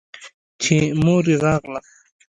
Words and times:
چې 0.61 0.75
مور 1.03 1.23
يې 1.31 1.35
راغله. 1.43 1.79